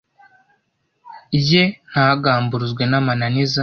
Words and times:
ye 1.49 1.63
ntagamburuzwe 1.89 2.83
n'amananiza. 2.87 3.59